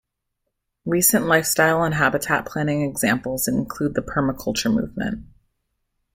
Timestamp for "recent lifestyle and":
0.87-1.93